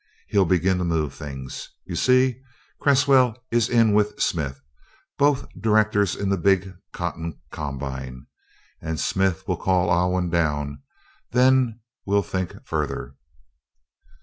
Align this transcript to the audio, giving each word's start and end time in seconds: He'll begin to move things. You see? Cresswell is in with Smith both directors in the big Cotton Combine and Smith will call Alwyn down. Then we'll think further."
He'll 0.29 0.45
begin 0.45 0.79
to 0.79 0.83
move 0.83 1.13
things. 1.13 1.69
You 1.85 1.95
see? 1.95 2.41
Cresswell 2.81 3.37
is 3.51 3.69
in 3.69 3.93
with 3.93 4.19
Smith 4.19 4.59
both 5.19 5.45
directors 5.53 6.15
in 6.15 6.29
the 6.29 6.39
big 6.39 6.73
Cotton 6.91 7.39
Combine 7.51 8.25
and 8.81 8.99
Smith 8.99 9.47
will 9.47 9.57
call 9.57 9.91
Alwyn 9.93 10.31
down. 10.31 10.81
Then 11.29 11.81
we'll 12.07 12.23
think 12.23 12.65
further." 12.65 13.13